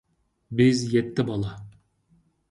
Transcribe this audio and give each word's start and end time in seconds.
بىز 0.61 0.79
يەتتە 0.93 1.25
بالا 1.27 1.51